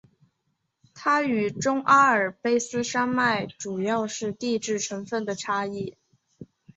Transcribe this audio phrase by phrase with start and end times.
[0.95, 5.95] 它与中阿尔卑斯山脉主要是地质成分的差异。